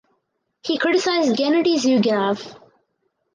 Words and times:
He 0.63 0.79
criticized 0.79 1.35
Gennady 1.37 1.77
Zyuganov. 1.77 2.41